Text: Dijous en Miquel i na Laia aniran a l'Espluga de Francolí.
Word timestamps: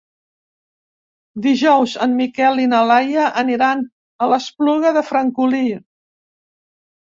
Dijous 1.47 1.93
en 2.05 2.15
Miquel 2.21 2.63
i 2.63 2.65
na 2.73 2.81
Laia 2.93 3.27
aniran 3.43 3.85
a 4.27 4.31
l'Espluga 4.33 4.97
de 4.99 5.07
Francolí. 5.13 5.65